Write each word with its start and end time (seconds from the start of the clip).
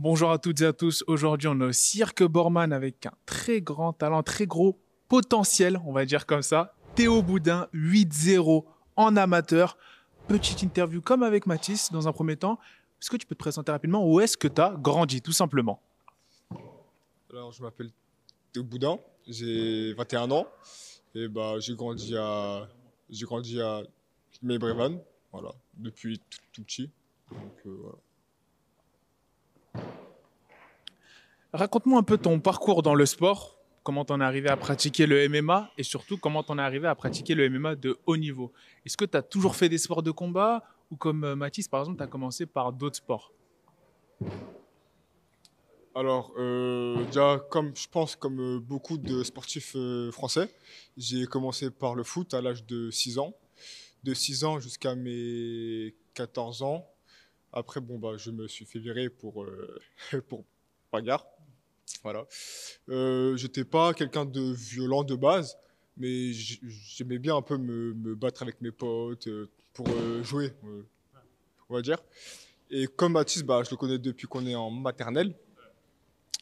Bonjour 0.00 0.32
à 0.32 0.38
toutes 0.38 0.60
et 0.60 0.66
à 0.66 0.72
tous. 0.72 1.04
Aujourd'hui, 1.06 1.46
on 1.46 1.60
au 1.60 1.70
Cirque 1.70 2.24
Borman 2.24 2.72
avec 2.72 3.06
un 3.06 3.12
très 3.26 3.60
grand 3.60 3.92
talent, 3.92 4.24
très 4.24 4.44
gros 4.44 4.76
potentiel, 5.08 5.80
on 5.86 5.92
va 5.92 6.04
dire 6.04 6.26
comme 6.26 6.42
ça. 6.42 6.74
Théo 6.96 7.22
Boudin, 7.22 7.68
8-0 7.72 8.64
en 8.96 9.16
amateur. 9.16 9.78
Petite 10.26 10.62
interview 10.62 11.00
comme 11.00 11.22
avec 11.22 11.46
Mathis 11.46 11.92
dans 11.92 12.08
un 12.08 12.12
premier 12.12 12.36
temps. 12.36 12.58
Est-ce 13.00 13.08
que 13.08 13.16
tu 13.16 13.24
peux 13.24 13.36
te 13.36 13.40
présenter 13.40 13.70
rapidement? 13.70 14.04
Où 14.04 14.18
est-ce 14.18 14.36
que 14.36 14.48
tu 14.48 14.60
as 14.60 14.74
grandi, 14.76 15.22
tout 15.22 15.32
simplement? 15.32 15.80
Alors, 17.30 17.52
je 17.52 17.62
m'appelle 17.62 17.92
Théo 18.52 18.64
Boudin, 18.64 18.98
j'ai 19.28 19.92
21 19.94 20.28
ans 20.32 20.48
et 21.14 21.28
bah, 21.28 21.60
j'ai 21.60 21.76
grandi 21.76 22.16
à, 22.16 22.68
j'ai 23.08 23.26
grandi 23.26 23.60
à 23.60 23.82
voilà, 24.42 25.52
depuis 25.76 26.18
tout, 26.18 26.38
tout 26.52 26.62
petit. 26.64 26.90
Donc, 27.30 27.52
euh, 27.66 27.78
voilà. 27.80 27.98
Raconte-moi 31.54 32.00
un 32.00 32.02
peu 32.02 32.18
ton 32.18 32.40
parcours 32.40 32.82
dans 32.82 32.96
le 32.96 33.06
sport, 33.06 33.60
comment 33.84 34.04
t'en 34.04 34.20
es 34.20 34.24
arrivé 34.24 34.48
à 34.48 34.56
pratiquer 34.56 35.06
le 35.06 35.28
MMA 35.28 35.70
et 35.78 35.84
surtout 35.84 36.18
comment 36.18 36.42
t'en 36.42 36.58
es 36.58 36.62
arrivé 36.62 36.88
à 36.88 36.96
pratiquer 36.96 37.36
le 37.36 37.48
MMA 37.48 37.76
de 37.76 37.96
haut 38.06 38.16
niveau. 38.16 38.52
Est-ce 38.84 38.96
que 38.96 39.04
tu 39.04 39.16
as 39.16 39.22
toujours 39.22 39.54
fait 39.54 39.68
des 39.68 39.78
sports 39.78 40.02
de 40.02 40.10
combat 40.10 40.64
ou 40.90 40.96
comme 40.96 41.22
euh, 41.22 41.36
Mathis 41.36 41.68
par 41.68 41.78
exemple, 41.78 41.98
tu 41.98 42.02
as 42.02 42.08
commencé 42.08 42.44
par 42.44 42.72
d'autres 42.72 42.96
sports? 42.96 43.32
Alors, 45.94 46.32
euh, 46.38 47.04
déjà, 47.04 47.40
comme 47.50 47.76
je 47.76 47.86
pense, 47.86 48.16
comme 48.16 48.40
euh, 48.40 48.58
beaucoup 48.58 48.98
de 48.98 49.22
sportifs 49.22 49.76
français, 50.10 50.52
j'ai 50.96 51.24
commencé 51.26 51.70
par 51.70 51.94
le 51.94 52.02
foot 52.02 52.34
à 52.34 52.42
l'âge 52.42 52.66
de 52.66 52.90
6 52.90 53.18
ans. 53.18 53.32
De 54.02 54.12
6 54.12 54.42
ans 54.42 54.58
jusqu'à 54.58 54.96
mes 54.96 55.94
14 56.14 56.62
ans. 56.62 56.84
Après, 57.52 57.80
bon, 57.80 58.00
bah, 58.00 58.16
je 58.16 58.32
me 58.32 58.48
suis 58.48 58.64
fait 58.64 58.80
virer 58.80 59.08
pour, 59.08 59.44
euh, 59.44 59.80
pour 60.28 60.42
bagarre. 60.92 61.24
Voilà. 62.02 62.26
Euh, 62.88 63.36
j'étais 63.36 63.64
pas 63.64 63.94
quelqu'un 63.94 64.24
de 64.24 64.52
violent 64.52 65.04
de 65.04 65.14
base, 65.14 65.56
mais 65.96 66.32
j'aimais 66.32 67.18
bien 67.18 67.36
un 67.36 67.42
peu 67.42 67.56
me, 67.56 68.14
battre 68.14 68.42
avec 68.42 68.60
mes 68.60 68.72
potes 68.72 69.28
euh, 69.28 69.48
pour 69.72 69.88
euh, 69.88 70.22
jouer, 70.22 70.52
euh, 70.64 70.82
on 71.68 71.74
va 71.74 71.82
dire. 71.82 71.98
Et 72.70 72.86
comme 72.86 73.12
Mathis, 73.12 73.42
bah, 73.42 73.62
je 73.64 73.70
le 73.70 73.76
connais 73.76 73.98
depuis 73.98 74.26
qu'on 74.26 74.46
est 74.46 74.54
en 74.54 74.70
maternelle. 74.70 75.34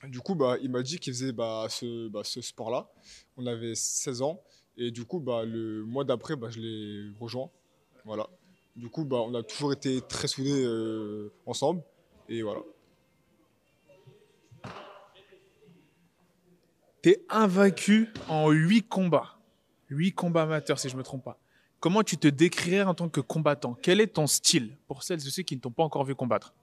Du 0.08 0.20
coup, 0.20 0.34
bah, 0.34 0.56
il 0.62 0.70
m'a 0.70 0.82
dit 0.82 0.98
qu'il 0.98 1.12
faisait 1.12 1.32
bah, 1.32 1.66
ce, 1.68 2.08
bah, 2.08 2.22
sport-là. 2.24 2.90
On 3.36 3.46
avait 3.46 3.74
16 3.74 4.22
ans. 4.22 4.42
Et 4.76 4.90
du 4.90 5.04
coup, 5.04 5.20
bah, 5.20 5.44
le 5.44 5.84
mois 5.84 6.04
d'après, 6.04 6.34
bah, 6.34 6.48
je 6.50 6.60
l'ai 6.60 7.12
rejoint. 7.20 7.50
Voilà. 8.04 8.28
Du 8.74 8.88
coup, 8.88 9.04
bah, 9.04 9.18
on 9.18 9.34
a 9.34 9.42
toujours 9.42 9.72
été 9.72 10.00
très 10.00 10.28
soudés 10.28 10.66
ensemble. 11.46 11.82
Et 12.28 12.42
voilà. 12.42 12.62
T'es 17.02 17.24
invaincu 17.28 18.08
en 18.28 18.50
8 18.50 18.88
combats. 18.88 19.36
8 19.90 20.12
combats 20.12 20.42
amateurs, 20.44 20.78
si 20.78 20.88
je 20.88 20.96
me 20.96 21.02
trompe 21.02 21.24
pas. 21.24 21.38
Comment 21.80 22.04
tu 22.04 22.16
te 22.16 22.28
décrirais 22.28 22.82
en 22.82 22.94
tant 22.94 23.08
que 23.08 23.20
combattant? 23.20 23.74
Quel 23.82 24.00
est 24.00 24.06
ton 24.06 24.28
style? 24.28 24.76
Pour 24.86 25.02
celles 25.02 25.18
et 25.18 25.30
ceux 25.30 25.42
qui 25.42 25.56
ne 25.56 25.60
t'ont 25.60 25.72
pas 25.72 25.82
encore 25.82 26.04
vu 26.04 26.14
combattre 26.14 26.54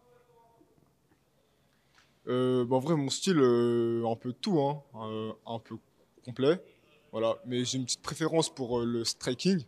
Euh, 2.27 2.63
bah, 2.63 2.77
en 2.77 2.79
vrai, 2.79 2.95
mon 2.95 3.09
style, 3.09 3.39
euh, 3.39 4.07
un 4.09 4.15
peu 4.15 4.31
tout, 4.31 4.61
hein, 4.61 4.81
euh, 4.95 5.33
un 5.45 5.59
peu 5.59 5.75
complet. 6.23 6.63
Voilà. 7.11 7.37
Mais 7.45 7.65
j'ai 7.65 7.77
une 7.77 7.83
petite 7.83 8.01
préférence 8.01 8.53
pour 8.53 8.79
euh, 8.79 8.85
le 8.85 9.03
striking. 9.03 9.61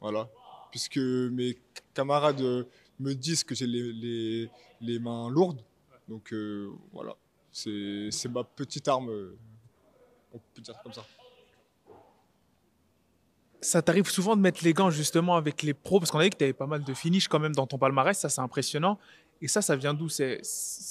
Voilà. 0.00 0.30
Puisque 0.70 0.96
mes 0.96 1.58
camarades 1.92 2.40
me 2.98 3.12
disent 3.12 3.44
que 3.44 3.54
j'ai 3.54 3.66
les, 3.66 3.92
les, 3.92 4.50
les 4.80 4.98
mains 4.98 5.28
lourdes. 5.28 5.62
Donc 6.08 6.34
voilà. 6.92 7.14
C'est 7.52 8.28
ma 8.28 8.42
petite 8.42 8.88
arme. 8.88 9.36
On 10.54 10.56
peut 10.56 10.62
dire 10.62 10.80
comme 10.82 10.92
ça. 10.92 11.04
Ça 13.60 13.82
t'arrive 13.82 14.08
souvent 14.08 14.36
de 14.36 14.42
mettre 14.42 14.62
les 14.62 14.72
gants 14.72 14.90
justement 14.90 15.36
avec 15.36 15.62
les 15.62 15.74
pros? 15.74 15.98
Parce 15.98 16.10
qu'on 16.10 16.18
a 16.18 16.24
vu 16.24 16.30
que 16.30 16.36
tu 16.36 16.44
avais 16.44 16.52
pas 16.52 16.66
mal 16.66 16.84
de 16.84 16.94
finish 16.94 17.28
quand 17.28 17.40
même 17.40 17.54
dans 17.54 17.66
ton 17.66 17.78
palmarès, 17.78 18.16
ça 18.18 18.28
c'est 18.28 18.40
impressionnant. 18.40 18.98
Et 19.40 19.48
ça, 19.48 19.60
ça 19.60 19.74
vient 19.74 19.94
d'où? 19.94 20.08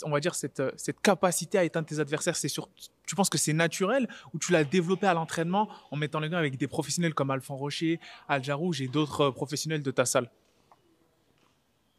On 0.03 0.09
va 0.11 0.19
dire, 0.19 0.35
cette, 0.35 0.61
cette 0.75 0.99
capacité 0.99 1.57
à 1.57 1.63
éteindre 1.63 1.87
tes 1.87 1.99
adversaires. 1.99 2.35
C'est 2.35 2.49
sur, 2.49 2.69
tu 3.07 3.15
penses 3.15 3.29
que 3.29 3.37
c'est 3.37 3.53
naturel? 3.53 4.07
Ou 4.33 4.39
tu 4.39 4.51
l'as 4.51 4.63
développé 4.63 5.07
à 5.07 5.13
l'entraînement 5.13 5.69
en 5.91 5.95
mettant 5.95 6.19
les 6.19 6.29
gants 6.29 6.37
avec 6.37 6.57
des 6.57 6.67
professionnels 6.67 7.13
comme 7.13 7.31
Alphonse 7.31 7.59
Rocher, 7.59 7.99
Al 8.27 8.43
Jarouj 8.43 8.81
et 8.81 8.87
d'autres 8.87 9.21
euh, 9.21 9.31
professionnels 9.31 9.81
de 9.81 9.91
ta 9.91 10.05
salle? 10.05 10.29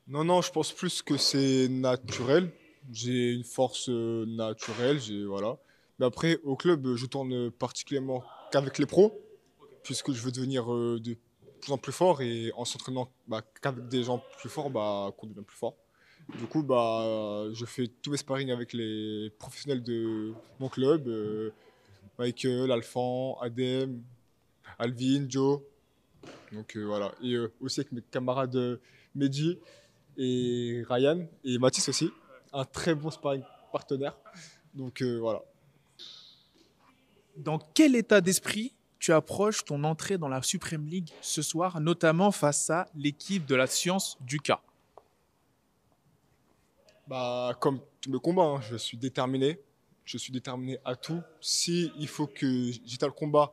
Non, 0.07 0.23
non, 0.23 0.43
je 0.43 0.53
pense 0.53 0.71
plus 0.73 1.03
que 1.03 1.17
c'est 1.17 1.69
naturel. 1.69 2.53
J'ai 2.93 3.33
une 3.33 3.45
force 3.45 3.89
euh, 3.89 4.27
naturelle, 4.27 5.01
j'ai 5.01 5.25
voilà. 5.25 5.57
Mais 5.99 6.07
après, 6.07 6.39
au 6.43 6.57
club, 6.57 6.95
je 6.97 7.07
tourne 7.07 7.51
particulièrement 7.51 8.25
qu'avec 8.51 8.79
les 8.79 8.87
pros, 8.87 9.21
puisque 9.83 10.13
je 10.13 10.23
veux 10.23 10.33
devenir 10.33 10.73
euh, 10.73 10.99
de 11.01 11.17
plus 11.61 11.73
en 11.73 11.79
plus 11.79 11.93
fort 11.93 12.21
et 12.21 12.53
en 12.57 12.65
s'entraînant 12.65 13.09
bah, 13.27 13.43
qu'avec 13.63 13.89
des 13.89 14.03
gens 14.03 14.23
plus 14.39 14.49
forts, 14.49 14.71
bah, 14.71 15.13
qu'on 15.17 15.27
devient 15.27 15.45
plus 15.47 15.57
fort. 15.57 15.77
Du 16.39 16.47
coup, 16.47 16.63
bah, 16.63 17.47
je 17.53 17.65
fais 17.65 17.87
tous 17.87 18.11
mes 18.11 18.17
sparring 18.17 18.51
avec 18.51 18.73
les 18.73 19.31
professionnels 19.39 19.83
de 19.83 20.33
mon 20.59 20.69
club, 20.69 21.07
euh, 21.07 21.53
Michael, 22.19 22.71
Alphan, 22.73 23.39
Adem, 23.41 24.03
Alvin, 24.79 25.27
Joe. 25.29 25.61
Donc 26.53 26.77
euh, 26.77 26.85
voilà. 26.85 27.13
Et 27.23 27.35
euh, 27.35 27.53
aussi 27.61 27.81
avec 27.81 27.93
mes 27.93 28.01
camarades 28.01 28.81
Mehdi 29.15 29.59
et 30.17 30.83
Ryan 30.89 31.27
et 31.45 31.59
Mathis 31.59 31.89
aussi. 31.89 32.11
Un 32.53 32.65
très 32.65 32.95
bon 32.95 33.11
sparring 33.11 33.43
partenaire. 33.71 34.17
Donc 34.75 35.03
voilà. 35.03 35.43
Dans 37.37 37.59
quel 37.59 37.97
état 37.97 38.21
d'esprit 38.21 38.73
tu 38.99 39.13
approches 39.13 39.65
ton 39.65 39.83
entrée 39.85 40.19
dans 40.19 40.29
la 40.29 40.43
Supreme 40.43 40.87
League 40.87 41.11
ce 41.21 41.43
soir, 41.43 41.81
notamment 41.81 42.31
face 42.31 42.71
à 42.71 42.87
l'équipe 42.95 43.45
de 43.45 43.55
la 43.55 43.67
science 43.67 44.17
du 44.21 44.41
cas 44.41 44.61
Bah, 47.09 47.57
comme 47.61 47.81
tous 48.01 48.11
mes 48.11 48.19
combats, 48.19 48.45
hein, 48.45 48.61
je 48.63 48.77
suis 48.77 48.97
déterminé. 48.97 49.59
Je 50.05 50.19
suis 50.19 50.33
déterminé 50.33 50.79
à 50.85 50.97
tout. 50.97 51.23
Si 51.41 51.91
il 51.99 52.09
faut 52.09 52.27
que 52.27 52.71
j'éteins 52.85 53.07
le 53.07 53.13
combat 53.13 53.53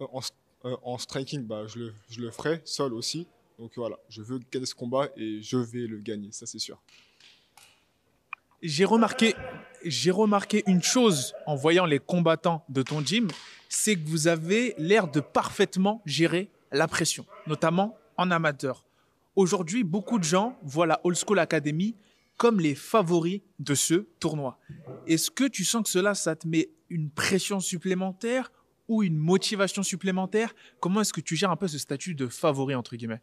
euh, 0.00 0.06
en, 0.12 0.20
euh, 0.64 0.76
en 0.82 0.98
striking, 0.98 1.46
bah, 1.46 1.66
je, 1.66 1.78
le, 1.78 1.94
je 2.08 2.20
le 2.20 2.30
ferai, 2.30 2.60
seul 2.64 2.92
aussi. 2.92 3.26
Donc 3.58 3.72
voilà, 3.76 3.98
je 4.08 4.20
veux 4.22 4.40
gagner 4.50 4.66
ce 4.66 4.74
combat 4.74 5.08
et 5.16 5.40
je 5.40 5.56
vais 5.56 5.86
le 5.86 5.98
gagner, 5.98 6.32
ça 6.32 6.46
c'est 6.46 6.58
sûr. 6.58 6.80
J'ai 8.66 8.86
remarqué, 8.86 9.34
j'ai 9.84 10.10
remarqué 10.10 10.62
une 10.66 10.82
chose 10.82 11.34
en 11.44 11.54
voyant 11.54 11.84
les 11.84 11.98
combattants 11.98 12.64
de 12.70 12.80
ton 12.80 13.04
gym, 13.04 13.28
c'est 13.68 13.94
que 13.94 14.08
vous 14.08 14.26
avez 14.26 14.74
l'air 14.78 15.06
de 15.06 15.20
parfaitement 15.20 16.00
gérer 16.06 16.48
la 16.72 16.88
pression, 16.88 17.26
notamment 17.46 17.94
en 18.16 18.30
amateur. 18.30 18.86
Aujourd'hui, 19.36 19.84
beaucoup 19.84 20.18
de 20.18 20.24
gens 20.24 20.58
voient 20.62 20.86
la 20.86 20.98
Old 21.04 21.18
School 21.18 21.40
Academy 21.40 21.94
comme 22.38 22.58
les 22.58 22.74
favoris 22.74 23.42
de 23.58 23.74
ce 23.74 24.06
tournoi. 24.18 24.58
Est-ce 25.06 25.30
que 25.30 25.44
tu 25.44 25.62
sens 25.62 25.82
que 25.82 25.90
cela, 25.90 26.14
ça 26.14 26.34
te 26.34 26.48
met 26.48 26.70
une 26.88 27.10
pression 27.10 27.60
supplémentaire 27.60 28.50
ou 28.88 29.02
une 29.02 29.18
motivation 29.18 29.82
supplémentaire? 29.82 30.54
Comment 30.80 31.02
est-ce 31.02 31.12
que 31.12 31.20
tu 31.20 31.36
gères 31.36 31.50
un 31.50 31.56
peu 31.56 31.68
ce 31.68 31.76
statut 31.76 32.14
de 32.14 32.28
favori, 32.28 32.74
entre 32.74 32.96
guillemets? 32.96 33.20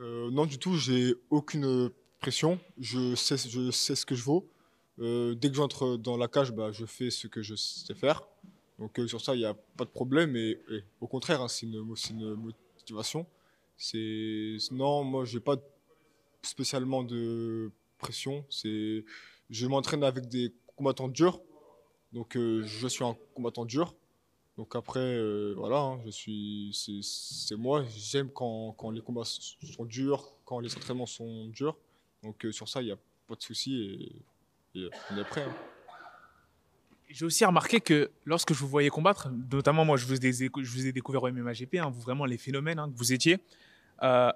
Euh, 0.00 0.30
non, 0.30 0.46
du 0.46 0.56
tout, 0.56 0.78
j'ai 0.78 1.14
aucune 1.28 1.90
pression. 2.22 2.60
Je 2.78 3.16
sais, 3.16 3.36
je 3.36 3.72
sais 3.72 3.96
ce 3.96 4.06
que 4.06 4.14
je 4.14 4.22
vaux. 4.22 4.48
Euh, 5.00 5.34
dès 5.34 5.48
que 5.50 5.56
j'entre 5.56 5.96
dans 5.96 6.16
la 6.16 6.28
cage, 6.28 6.52
bah, 6.52 6.70
je 6.70 6.86
fais 6.86 7.10
ce 7.10 7.26
que 7.26 7.42
je 7.42 7.56
sais 7.56 7.94
faire. 7.94 8.22
Donc 8.78 8.98
euh, 8.98 9.08
sur 9.08 9.20
ça, 9.20 9.34
il 9.34 9.38
n'y 9.38 9.44
a 9.44 9.54
pas 9.76 9.84
de 9.84 9.90
problème. 9.90 10.36
Et, 10.36 10.56
au 11.00 11.08
contraire, 11.08 11.42
hein, 11.42 11.48
c'est 11.48 11.66
une, 11.66 11.84
une 12.10 12.34
motivation. 12.36 13.26
Non, 14.70 15.02
moi, 15.02 15.24
j'ai 15.24 15.40
pas 15.40 15.56
spécialement 16.42 17.02
de 17.02 17.72
pression. 17.98 18.44
Je 18.52 19.66
m'entraîne 19.66 20.04
avec 20.04 20.28
des 20.28 20.54
combattants 20.76 21.08
durs. 21.08 21.40
Donc 22.12 22.36
euh, 22.36 22.62
je 22.64 22.86
suis 22.86 23.04
un 23.04 23.16
combattant 23.34 23.64
dur. 23.64 23.96
Donc 24.56 24.76
après, 24.76 25.08
voilà, 25.54 25.78
hein, 25.78 26.00
c'est, 26.12 27.56
moi. 27.56 27.84
J'aime 27.96 28.30
quand, 28.30 28.74
quand 28.78 28.90
les 28.90 29.00
combats 29.00 29.24
sont 29.24 29.86
durs, 29.86 30.22
quand 30.44 30.60
les 30.60 30.72
entraînements 30.76 31.06
sont 31.06 31.48
durs. 31.48 31.76
Donc 32.22 32.44
euh, 32.44 32.52
sur 32.52 32.68
ça, 32.68 32.80
il 32.82 32.86
n'y 32.86 32.92
a 32.92 32.98
pas 33.26 33.34
de 33.34 33.42
souci 33.42 34.14
et, 34.74 34.88
on 35.10 35.18
est 35.18 35.24
prêt. 35.24 35.42
hein. 35.42 35.54
J'ai 37.12 37.26
aussi 37.26 37.44
remarqué 37.44 37.80
que 37.80 38.10
lorsque 38.24 38.54
je 38.54 38.58
vous 38.58 38.68
voyais 38.68 38.88
combattre, 38.88 39.28
notamment 39.52 39.84
moi 39.84 39.98
je 39.98 40.06
vous 40.06 40.86
ai, 40.86 40.92
découvert 40.92 41.22
au 41.22 41.30
MMA 41.30 41.52
GP, 41.52 41.74
hein, 41.74 41.90
vous 41.90 42.00
vraiment 42.00 42.24
les 42.24 42.38
phénomènes 42.38 42.78
hein, 42.78 42.90
que 42.90 42.96
vous 42.96 43.12
étiez, 43.12 43.38
euh, 44.02 44.32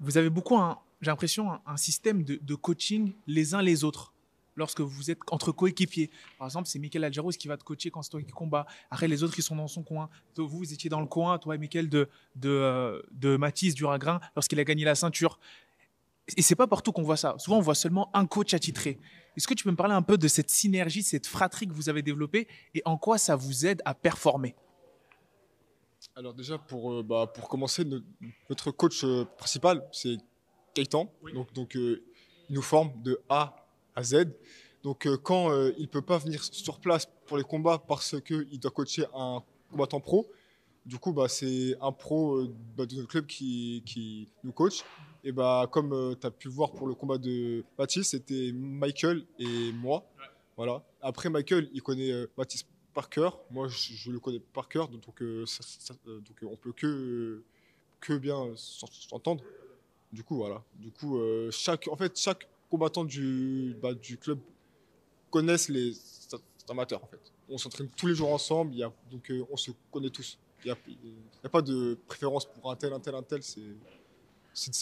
vous 0.00 0.16
avez 0.16 0.30
beaucoup, 0.30 0.58
j'ai 1.02 1.10
l'impression, 1.10 1.60
un, 1.66 1.76
système 1.76 2.24
de, 2.24 2.54
coaching 2.54 3.12
les 3.26 3.54
uns 3.54 3.60
les 3.60 3.84
autres. 3.84 4.14
Lorsque 4.56 4.80
vous 4.80 5.10
êtes 5.10 5.20
entre 5.30 5.52
coéquipiers. 5.52 6.10
Par 6.36 6.46
exemple, 6.46 6.68
c'est 6.68 6.78
Michael 6.78 7.04
Aljarouz 7.04 7.36
qui 7.36 7.48
va 7.48 7.56
te 7.56 7.64
coacher 7.64 7.90
quand 7.90 8.02
c'est 8.02 8.10
toi 8.10 8.20
qui 8.20 8.32
combat. 8.32 8.66
Après, 8.90 9.08
les 9.08 9.22
autres, 9.22 9.34
ils 9.38 9.42
sont 9.42 9.56
dans 9.56 9.68
son 9.68 9.82
coin. 9.82 10.10
Vous, 10.36 10.48
vous 10.48 10.72
étiez 10.72 10.90
dans 10.90 11.00
le 11.00 11.06
coin, 11.06 11.38
toi 11.38 11.54
et 11.54 11.58
Michael 11.58 11.88
de, 11.88 12.08
de, 12.36 12.50
euh, 12.50 13.00
de 13.12 13.36
Mathis 13.36 13.74
Duragrin 13.74 14.20
lorsqu'il 14.34 14.58
a 14.58 14.64
gagné 14.64 14.84
la 14.84 14.96
ceinture. 14.96 15.38
Et 16.36 16.42
c'est 16.42 16.54
pas 16.54 16.66
partout 16.66 16.92
qu'on 16.92 17.02
voit 17.02 17.16
ça. 17.16 17.34
Souvent, 17.38 17.58
on 17.58 17.62
voit 17.62 17.74
seulement 17.74 18.10
un 18.14 18.26
coach 18.26 18.54
attitré. 18.54 18.98
Est-ce 19.36 19.46
que 19.46 19.54
tu 19.54 19.64
peux 19.64 19.70
me 19.70 19.76
parler 19.76 19.94
un 19.94 20.02
peu 20.02 20.18
de 20.18 20.28
cette 20.28 20.50
synergie, 20.50 21.02
cette 21.02 21.26
fratrie 21.26 21.66
que 21.66 21.72
vous 21.72 21.88
avez 21.88 22.02
développée 22.02 22.48
et 22.74 22.82
en 22.84 22.96
quoi 22.96 23.18
ça 23.18 23.36
vous 23.36 23.66
aide 23.66 23.80
à 23.84 23.94
performer? 23.94 24.54
Alors 26.16 26.34
déjà, 26.34 26.58
pour, 26.58 26.92
euh, 26.92 27.02
bah, 27.02 27.26
pour 27.32 27.48
commencer, 27.48 27.84
notre 28.48 28.70
coach 28.70 29.04
euh, 29.04 29.24
principal, 29.36 29.86
c'est 29.92 30.16
Kaitan. 30.74 31.12
Donc, 31.34 31.52
donc 31.52 31.74
il 31.74 32.00
nous 32.50 32.62
forme 32.62 32.92
de 33.02 33.20
A 33.28 33.56
à 33.94 34.02
Z. 34.02 34.26
Donc 34.82 35.06
quand 35.22 35.52
il 35.76 35.82
ne 35.82 35.86
peut 35.86 36.02
pas 36.02 36.18
venir 36.18 36.42
sur 36.42 36.80
place 36.80 37.06
pour 37.26 37.36
les 37.36 37.44
combats 37.44 37.78
parce 37.78 38.20
qu'il 38.22 38.58
doit 38.58 38.70
coacher 38.70 39.04
un 39.14 39.42
combattant 39.70 40.00
pro, 40.00 40.30
du 40.86 40.98
coup, 40.98 41.12
bah, 41.12 41.28
c'est 41.28 41.76
un 41.80 41.92
pro 41.92 42.44
bah, 42.76 42.86
de 42.86 42.96
notre 42.96 43.08
club 43.08 43.26
qui, 43.26 43.82
qui 43.84 44.28
nous 44.42 44.52
coach. 44.52 44.82
Et 45.22 45.32
bah, 45.32 45.68
comme 45.70 45.92
euh, 45.92 46.14
tu 46.18 46.26
as 46.26 46.30
pu 46.30 46.48
voir 46.48 46.72
pour 46.72 46.86
le 46.86 46.94
combat 46.94 47.18
de 47.18 47.62
Baptiste, 47.76 48.12
c'était 48.12 48.52
Michael 48.52 49.24
et 49.38 49.72
moi. 49.72 50.04
Voilà. 50.56 50.82
Après, 51.02 51.28
Michael, 51.28 51.68
il 51.72 51.82
connaît 51.82 52.10
euh, 52.10 52.26
Baptiste 52.36 52.66
par 52.94 53.08
cœur. 53.10 53.38
Moi, 53.50 53.68
je, 53.68 54.10
le 54.10 54.18
connais 54.18 54.40
par 54.40 54.68
cœur. 54.68 54.88
Donc, 54.88 55.04
euh, 55.20 55.44
donc 56.06 56.36
on 56.42 56.56
peut 56.56 56.72
que, 56.72 57.42
que 58.00 58.16
bien 58.16 58.52
s'entendre. 58.56 59.44
Du 60.12 60.24
coup, 60.24 60.36
voilà. 60.36 60.62
Du 60.76 60.90
coup, 60.90 61.20
chaque, 61.50 61.86
en 61.88 61.96
fait, 61.96 62.18
chaque 62.18 62.48
combattant 62.68 63.04
du, 63.04 63.76
bah, 63.80 63.94
du 63.94 64.16
club 64.16 64.38
connaissent 65.30 65.68
les 65.68 65.92
amateurs. 66.68 67.04
En 67.04 67.06
fait. 67.06 67.20
On 67.48 67.58
s'entraîne 67.58 67.88
tous 67.96 68.06
les 68.06 68.14
jours 68.14 68.32
ensemble. 68.32 68.74
Y 68.74 68.82
a, 68.82 68.92
donc, 69.10 69.32
on 69.50 69.56
se 69.56 69.70
connaît 69.92 70.10
tous. 70.10 70.38
Il 70.64 70.66
n'y 70.66 70.72
a, 70.72 70.76
a, 71.44 71.48
pas 71.48 71.62
de 71.62 71.96
préférence 72.06 72.44
pour 72.44 72.70
un 72.70 72.76
tel, 72.76 72.92
un 72.92 73.00
tel, 73.00 73.14
un 73.14 73.22
tel. 73.22 73.42
C'est 73.42 73.62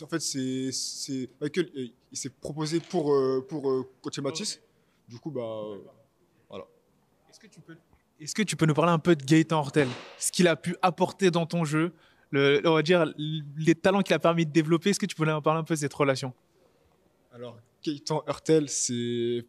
en 0.02 0.06
fait, 0.06 0.20
c'est 0.20 1.30
Michael, 1.40 1.70
il 1.74 2.16
s'est 2.16 2.30
proposé 2.30 2.80
pour, 2.80 3.12
euh, 3.12 3.44
pour 3.46 3.70
euh, 3.70 3.88
coacher 4.00 4.22
Matisse. 4.22 4.60
Du 5.08 5.18
coup, 5.18 5.30
bah, 5.30 5.62
voilà. 6.48 6.66
Est-ce 7.30 7.38
que, 7.38 7.46
tu 7.46 7.60
peux, 7.60 7.76
est 8.18 8.34
que 8.34 8.42
tu 8.42 8.56
peux 8.56 8.66
nous 8.66 8.74
parler 8.74 8.92
un 8.92 8.98
peu 8.98 9.14
de 9.14 9.24
Gaëtan 9.24 9.58
Hortel? 9.58 9.88
Ce 10.18 10.32
qu'il 10.32 10.48
a 10.48 10.56
pu 10.56 10.76
apporter 10.82 11.30
dans 11.30 11.46
ton 11.46 11.64
jeu, 11.64 11.92
le, 12.30 12.60
on 12.64 12.74
va 12.74 12.82
dire 12.82 13.12
les 13.16 13.74
talents 13.74 14.02
qu'il 14.02 14.14
a 14.14 14.18
permis 14.18 14.46
de 14.46 14.52
développer. 14.52 14.90
Est-ce 14.90 15.00
que 15.00 15.06
tu 15.06 15.14
peux 15.14 15.24
nous 15.24 15.40
parler 15.40 15.60
un 15.60 15.64
peu 15.64 15.74
de 15.74 15.80
cette 15.80 15.94
relation? 15.94 16.32
Alors, 17.32 17.58
Gaëtan 17.84 18.24
Hurtel, 18.26 18.66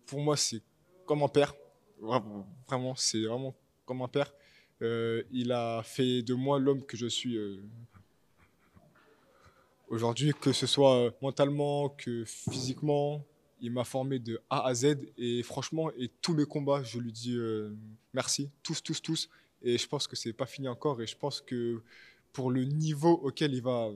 pour 0.05 0.19
moi, 0.19 0.37
c'est 0.37 0.61
comme 1.05 1.23
un 1.23 1.27
père. 1.27 1.53
Vraiment, 1.99 2.95
c'est 2.95 3.23
vraiment 3.23 3.55
comme 3.85 4.01
un 4.01 4.07
père. 4.07 4.33
Euh, 4.81 5.23
il 5.31 5.51
a 5.51 5.81
fait 5.83 6.21
de 6.21 6.33
moi 6.33 6.59
l'homme 6.59 6.85
que 6.85 6.95
je 6.95 7.07
suis 7.07 7.37
Aujourd'hui, 9.89 10.33
que 10.39 10.53
ce 10.53 10.67
soit 10.67 10.95
euh, 10.97 11.11
mentalement 11.21 11.89
que 11.89 12.23
physiquement, 12.25 13.25
il 13.59 13.71
m'a 13.71 13.83
formé 13.83 14.19
de 14.19 14.39
A 14.49 14.67
à 14.67 14.73
Z. 14.75 14.97
Et 15.17 15.41
franchement, 15.41 15.91
et 15.97 16.09
tous 16.21 16.33
mes 16.33 16.45
combats, 16.45 16.83
je 16.83 16.99
lui 16.99 17.11
dis 17.11 17.35
euh, 17.35 17.75
merci, 18.13 18.51
tous, 18.61 18.83
tous, 18.83 19.01
tous. 19.01 19.29
Et 19.63 19.77
je 19.79 19.87
pense 19.87 20.07
que 20.07 20.15
c'est 20.15 20.31
pas 20.31 20.45
fini 20.45 20.67
encore. 20.67 21.01
Et 21.01 21.07
je 21.07 21.17
pense 21.17 21.41
que 21.41 21.81
pour 22.31 22.51
le 22.51 22.63
niveau 22.65 23.13
auquel 23.23 23.53
il 23.53 23.63
va 23.63 23.89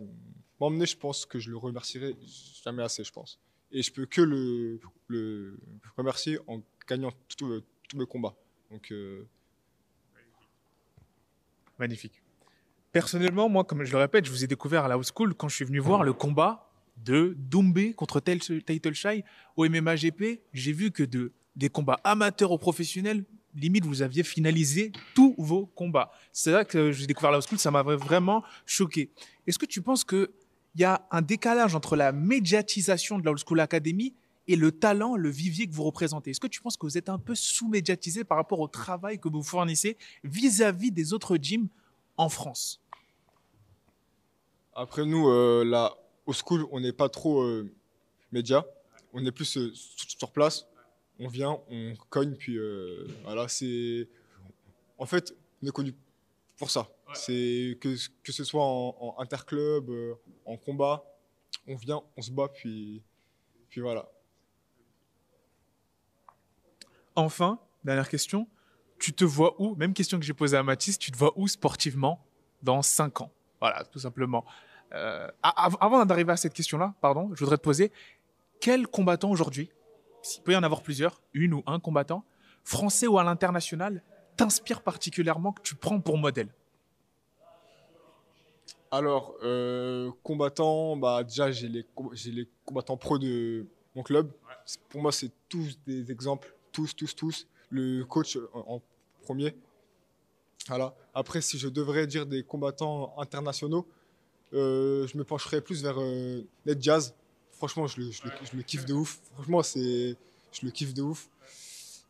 m'emmener, 0.59 0.87
je 0.87 0.97
pense 0.97 1.27
que 1.27 1.37
je 1.37 1.51
le 1.51 1.57
remercierai 1.57 2.15
jamais 2.63 2.81
assez, 2.81 3.03
je 3.03 3.11
pense. 3.11 3.39
Et 3.71 3.83
je 3.83 3.91
peux 3.91 4.07
que 4.07 4.21
le, 4.21 4.79
le 5.07 5.59
remercier 5.95 6.39
en 6.47 6.61
gagnant 6.87 7.11
tous 7.37 7.63
mes 7.95 8.05
combats. 8.07 8.35
Donc, 8.71 8.91
euh, 8.91 9.27
Magnifique. 11.77 12.22
Personnellement, 12.93 13.49
moi, 13.49 13.63
comme 13.63 13.83
je 13.83 13.91
le 13.91 13.97
répète, 13.97 14.25
je 14.25 14.29
vous 14.29 14.43
ai 14.43 14.47
découvert 14.47 14.85
à 14.85 14.87
la 14.87 14.99
School 15.01 15.33
quand 15.33 15.49
je 15.49 15.55
suis 15.55 15.65
venu 15.65 15.79
voir 15.79 16.03
le 16.03 16.13
combat 16.13 16.69
de 17.03 17.35
Doumbé 17.39 17.93
contre 17.93 18.19
Title 18.19 18.93
Shy 18.93 19.23
au 19.57 19.67
MMA 19.67 19.95
GP. 19.95 20.41
J'ai 20.53 20.73
vu 20.73 20.91
que 20.91 21.01
de, 21.01 21.31
des 21.55 21.69
combats 21.69 21.99
amateurs 22.03 22.51
aux 22.51 22.59
professionnels, 22.59 23.25
limite, 23.55 23.83
vous 23.83 24.03
aviez 24.03 24.21
finalisé 24.21 24.91
tous 25.15 25.33
vos 25.39 25.65
combats. 25.65 26.11
C'est 26.31 26.51
là 26.51 26.65
que 26.65 26.91
j'ai 26.91 27.07
découvert 27.07 27.31
la 27.31 27.37
House 27.37 27.47
School, 27.47 27.57
ça 27.57 27.71
m'a 27.71 27.81
vraiment 27.81 28.43
choqué. 28.67 29.09
Est-ce 29.47 29.57
que 29.57 29.65
tu 29.65 29.81
penses 29.81 30.03
qu'il 30.03 30.29
y 30.75 30.83
a 30.83 31.03
un 31.09 31.23
décalage 31.23 31.73
entre 31.73 31.95
la 31.95 32.11
médiatisation 32.11 33.17
de 33.17 33.25
la 33.25 33.33
School 33.43 33.59
Academy 33.59 34.13
et 34.47 34.55
le 34.55 34.71
talent, 34.71 35.15
le 35.15 35.29
vivier 35.31 35.65
que 35.65 35.73
vous 35.73 35.83
représentez? 35.83 36.29
Est-ce 36.29 36.39
que 36.39 36.45
tu 36.45 36.61
penses 36.61 36.77
que 36.77 36.85
vous 36.85 36.99
êtes 36.99 37.09
un 37.09 37.17
peu 37.17 37.33
sous-médiatisé 37.33 38.23
par 38.23 38.37
rapport 38.37 38.59
au 38.59 38.67
travail 38.67 39.17
que 39.17 39.29
vous 39.29 39.41
fournissez 39.41 39.97
vis-à-vis 40.23 40.91
-vis 40.91 40.93
des 40.93 41.11
autres 41.11 41.37
gyms 41.41 41.69
en 42.17 42.29
France? 42.29 42.82
Après, 44.75 45.05
nous, 45.05 45.29
euh, 45.29 45.63
là, 45.63 45.95
au 46.25 46.33
school, 46.33 46.65
on 46.71 46.79
n'est 46.79 46.93
pas 46.93 47.09
trop 47.09 47.41
euh, 47.41 47.71
média. 48.31 48.65
On 49.13 49.23
est 49.25 49.31
plus 49.31 49.57
euh, 49.57 49.71
sur 49.73 50.31
place. 50.31 50.65
On 51.19 51.27
vient, 51.27 51.59
on 51.69 51.93
cogne, 52.09 52.35
puis 52.35 52.57
voilà, 53.23 53.47
c'est. 53.47 54.09
En 54.97 55.05
fait, 55.05 55.35
on 55.61 55.67
est 55.67 55.71
connu 55.71 55.93
pour 56.57 56.71
ça. 56.71 56.89
C'est 57.13 57.77
que, 57.79 57.95
que 58.23 58.31
ce 58.31 58.43
soit 58.43 58.65
en, 58.65 59.15
interclub, 59.19 59.91
en 60.45 60.57
combat, 60.57 61.03
on 61.67 61.75
vient, 61.75 62.01
on 62.17 62.21
se 62.23 62.31
bat, 62.31 62.47
puis, 62.47 63.03
puis 63.69 63.81
voilà. 63.81 64.09
Enfin, 67.15 67.59
dernière 67.83 68.09
question. 68.09 68.47
Tu 68.97 69.13
te 69.13 69.23
vois 69.23 69.55
où 69.61 69.75
Même 69.75 69.93
question 69.93 70.19
que 70.19 70.25
j'ai 70.25 70.33
posée 70.33 70.57
à 70.57 70.63
Mathis, 70.63 70.97
tu 70.97 71.11
te 71.11 71.17
vois 71.17 71.31
où 71.35 71.47
sportivement 71.47 72.25
dans 72.63 72.81
5 72.81 73.21
ans? 73.21 73.31
Voilà, 73.63 73.85
tout 73.85 73.99
simplement. 73.99 74.43
Euh, 74.93 75.25
avant 75.41 76.05
d'arriver 76.05 76.33
à 76.33 76.35
cette 76.35 76.51
question-là, 76.51 76.93
pardon, 76.99 77.29
je 77.33 77.39
voudrais 77.39 77.55
te 77.55 77.61
poser 77.61 77.93
quel 78.59 78.87
combattant 78.87 79.31
aujourd'hui, 79.31 79.69
s'il 80.21 80.43
peut 80.43 80.51
y 80.51 80.57
en 80.57 80.63
avoir 80.63 80.81
plusieurs, 80.81 81.21
une 81.33 81.53
ou 81.53 81.63
un 81.65 81.79
combattant, 81.79 82.25
français 82.65 83.07
ou 83.07 83.17
à 83.19 83.23
l'international, 83.23 84.03
t'inspire 84.35 84.81
particulièrement 84.81 85.53
que 85.53 85.61
tu 85.61 85.75
prends 85.75 86.01
pour 86.01 86.17
modèle? 86.17 86.49
Alors, 88.91 89.33
euh, 89.43 90.11
combattant, 90.23 90.97
bah, 90.97 91.23
déjà, 91.23 91.49
j'ai 91.49 91.69
les, 91.69 91.85
les 92.25 92.49
combattants 92.65 92.97
pro 92.97 93.17
de 93.17 93.65
mon 93.95 94.03
club. 94.03 94.29
Pour 94.89 95.01
moi, 95.01 95.13
c'est 95.13 95.31
tous 95.47 95.79
des 95.87 96.11
exemples, 96.11 96.53
tous, 96.73 96.93
tous, 96.97 97.15
tous. 97.15 97.47
Le 97.69 98.03
coach 98.03 98.37
en 98.53 98.81
premier, 99.21 99.55
voilà. 100.67 100.95
Après, 101.13 101.41
si 101.41 101.57
je 101.57 101.67
devrais 101.67 102.07
dire 102.07 102.25
des 102.25 102.43
combattants 102.43 103.13
internationaux, 103.17 103.87
euh, 104.53 105.07
je 105.07 105.17
me 105.17 105.23
pencherais 105.23 105.61
plus 105.61 105.81
vers 105.83 105.99
euh, 105.99 106.41
Ned 106.65 106.81
Jazz. 106.81 107.15
Franchement, 107.51 107.87
je 107.87 108.01
le, 108.01 108.61
kiffe 108.61 108.85
de 108.85 108.93
ouf. 108.93 109.19
Franchement, 109.33 109.63
c'est, 109.63 110.15
je 110.51 110.65
le 110.65 110.71
kiffe 110.71 110.93
de 110.93 111.01
ouf. 111.01 111.29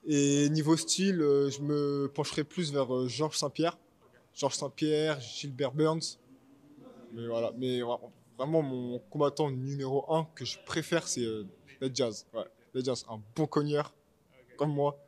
Et 0.06 0.50
niveau 0.50 0.76
style, 0.76 1.22
euh, 1.22 1.50
je 1.50 1.62
me 1.62 2.12
pencherais 2.14 2.44
plus 2.44 2.72
vers 2.72 3.08
Georges 3.08 3.38
Saint-Pierre. 3.38 3.78
Georges 4.34 4.56
Saint-Pierre, 4.56 5.20
Gilbert 5.20 5.72
Burns. 5.72 6.20
Mais 7.14 7.28
voilà. 7.28 7.52
Mais 7.58 7.82
vraiment, 8.38 8.62
mon 8.62 9.00
combattant 9.10 9.50
numéro 9.50 10.12
un 10.14 10.26
que 10.36 10.44
je 10.44 10.58
préfère, 10.66 11.08
c'est 11.08 11.26
Ned 11.82 11.96
Jazz. 11.96 12.26
Ouais. 12.34 12.46
Ned 12.76 12.86
Jazz, 12.86 13.06
un 13.10 13.22
bon 13.36 13.46
cogneur, 13.46 13.94
comme 14.58 14.74
moi. 14.74 15.00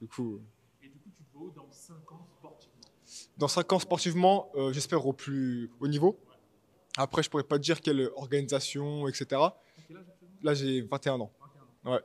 Du 0.00 0.08
coup. 0.08 0.40
Et 0.82 0.88
du 0.88 0.98
coup, 0.98 1.10
tu 1.16 1.22
te 1.22 1.38
vois 1.38 1.52
dans 1.54 1.70
5 1.70 2.12
ans? 2.12 2.26
Dans 3.42 3.48
5 3.48 3.72
ans 3.72 3.80
sportivement, 3.80 4.52
euh, 4.54 4.72
j'espère 4.72 5.04
au 5.04 5.12
plus 5.12 5.68
haut 5.80 5.88
niveau. 5.88 6.16
Après, 6.96 7.24
je 7.24 7.28
pourrais 7.28 7.42
pas 7.42 7.58
dire 7.58 7.80
quelle 7.80 8.08
organisation, 8.14 9.08
etc. 9.08 9.40
Là, 10.44 10.54
j'ai 10.54 10.82
21 10.82 11.20
ans. 11.20 11.32
Ouais. 11.84 11.98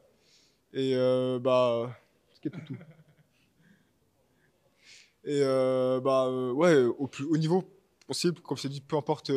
Et 0.74 0.94
euh, 0.96 1.38
bah, 1.38 1.96
ce 2.34 2.50
tout, 2.50 2.60
tout. 2.66 2.76
Et 5.26 5.42
euh, 5.44 6.00
bah, 6.00 6.28
ouais, 6.54 6.86
au 6.86 7.06
plus 7.06 7.26
haut 7.26 7.38
niveau 7.38 7.64
possible, 8.08 8.42
comme 8.42 8.58
c'est 8.58 8.70
dit, 8.70 8.82
peu 8.82 8.98
importe 8.98 9.32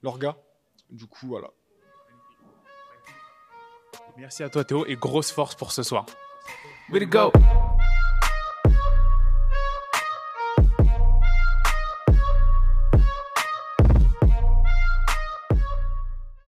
l'orga. 0.00 0.36
Du 0.90 1.06
coup, 1.06 1.26
voilà. 1.26 1.50
Merci 4.16 4.44
à 4.44 4.48
toi 4.48 4.62
Théo 4.62 4.86
et 4.86 4.94
grosse 4.94 5.32
force 5.32 5.56
pour 5.56 5.72
ce 5.72 5.82
soir. 5.82 6.06
Way 6.92 7.00
to 7.00 7.06
go! 7.06 7.32